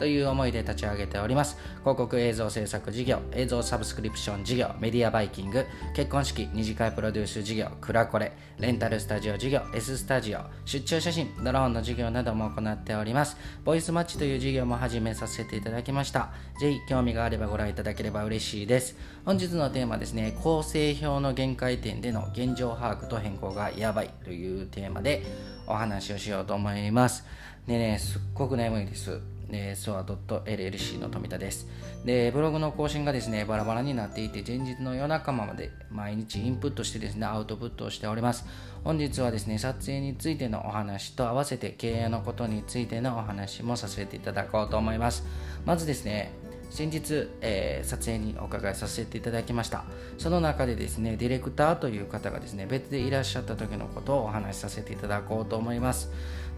[0.00, 1.58] という思いで立ち上げております。
[1.80, 13.36] 広告映像制作事業映像サブスクリプション事業メディアバイキング結婚式二次会プロデュース事業クラコレレンタルスタジオ事業 S スタジオ出張写真ドローンの事業なども行っております。
[13.62, 16.30] ボイスマッチという事業も始めさせていただきました。
[16.58, 18.96] ぜひ興味があればご覧いただければ嬉しいです。
[19.26, 25.26] 本日のテーマですね構成表の限界点での現状把握と変更がやばいというテーマで
[25.66, 27.22] お話をしようと思います。
[27.66, 29.39] でねすっごく眠いです。
[29.52, 31.68] えー、s o a l l c の富田です。
[32.04, 38.46] で、ブログの更新がですね、バラバラになっていて、前日の夜中まで毎日インプットしてですね、アウトプットをしております。
[38.84, 45.24] 本日はですね、撮影についてのお話と合わせて経営のことについてのお話もさせていただこうと思います。
[45.66, 46.32] まずですね、
[46.70, 49.84] 先日、えー、撮影にお伺いさせていただきました。
[50.18, 56.10] その中でですねディレクターという方がですね別でいらっしゃった時のことをお話しさせていただこうと思います。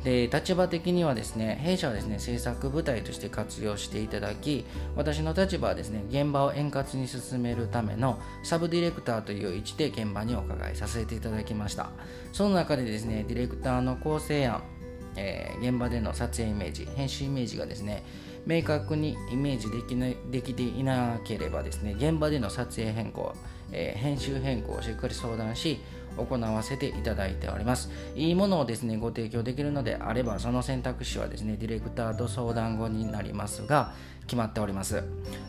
[0.04, 4.64] で立場的にはですね弊社はですね制作部隊として活用していただき
[4.96, 11.90] 私の立場はですね現場を円滑に進めるためのサブディレクターという位置で現場にお伺いさせていただきました。
[12.32, 14.62] その中でですねディレクターの構成案
[15.16, 18.04] えー、現場での撮影イメージ編集イメージがですね
[18.46, 23.34] 明確にイメージできないできていなければですね現場での撮影変更、
[23.70, 25.80] えー、編集変更をしっかり相談し
[26.16, 27.90] 行わせていただいております。
[28.14, 33.92] いいものをですねご提供できるのであればその選択肢はですねディレクターと相談後になりますが
[34.26, 35.02] 決まっております。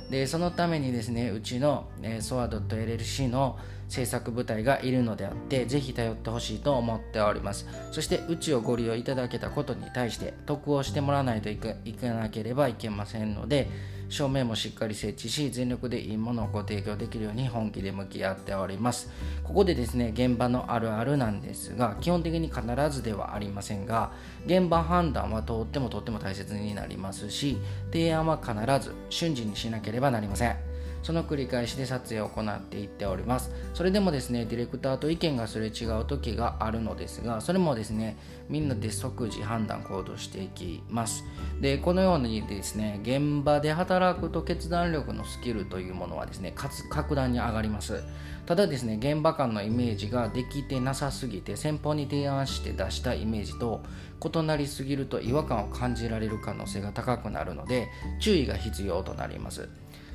[0.10, 3.58] でそのためにですねうちの、えー、ソア .llc の
[3.90, 7.68] 制作部隊がいるのであってぜひ頼ってほしいと思っております。
[7.92, 11.76] そしてうちをご利用いただけたことに対して得をしてもらわないといか
[12.08, 13.70] なければいけませんので
[14.10, 19.12] 照明もしっかり設置し全力でいいものをご提供できるように本気で向き合っております。
[19.44, 24.12] ここでですね現場のあるあるなんですが基本的に必ずではありませんが
[24.46, 27.58] 現場判断はとってもとっても大切になりますし
[27.92, 30.73] 提案は必ず瞬時にしなければなりません。
[31.04, 33.52] その繰り返しで撮影を行っていっております。
[33.74, 38.18] それでもですねディレクターと意見がすれ違う時があるのですがそれもですね
[38.50, 41.24] みんなで即時判断行動していきます。
[41.62, 48.04] でこのようにですね現場で働くと決断力のスキルというものはですねかつ格段に上がります。
[48.46, 53.82] ただですね現場間のイメージができてなさすぎて先方に提案して出したイメージと
[54.22, 57.88] 異なりすぎると違和感を感じられる可能性が高くなるので
[58.20, 59.70] 注意が必要となります。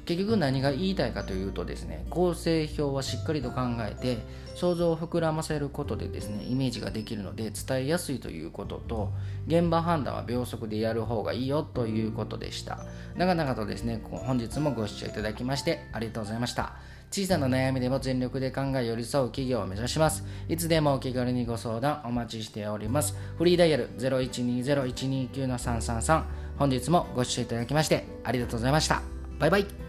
[0.09, 4.17] 結局何が言いたいかというとですね構成表はしっかりと考えて
[4.55, 9.13] 想像を膨らませることでですねイメージができるので伝えやすいということと
[9.49, 12.87] 現場判断は秒速でやる方がいいよということでした
[13.17, 16.77] 長々とですね本日もご視聴いただきましてありがとうございました
[17.11, 20.27] 小さな悩みでも全力で考え寄り添う企業を目指します。
[20.47, 23.17] いつでもお気軽にご相談お待ちしております。
[23.39, 26.25] フリーダイヤル0120-129-333
[26.59, 29.01] 本日もご視聴いただきましてありがとうございました。
[29.39, 29.88] バイバイ。